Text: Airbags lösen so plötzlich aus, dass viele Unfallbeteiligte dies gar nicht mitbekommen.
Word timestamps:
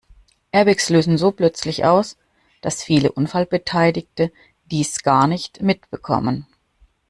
Airbags 0.51 0.89
lösen 0.89 1.19
so 1.19 1.31
plötzlich 1.31 1.85
aus, 1.85 2.17
dass 2.61 2.81
viele 2.83 3.11
Unfallbeteiligte 3.11 4.31
dies 4.65 5.03
gar 5.03 5.27
nicht 5.27 5.61
mitbekommen. 5.61 6.47